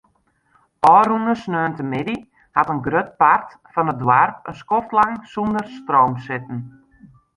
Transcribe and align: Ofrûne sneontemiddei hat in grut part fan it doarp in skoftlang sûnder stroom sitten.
Ofrûne 0.95 1.33
sneontemiddei 1.41 2.19
hat 2.55 2.71
in 2.73 2.79
grut 2.85 3.09
part 3.21 3.49
fan 3.73 3.91
it 3.93 3.99
doarp 4.01 4.35
in 4.49 4.59
skoftlang 4.61 5.15
sûnder 5.31 5.65
stroom 5.77 6.13
sitten. 6.25 6.59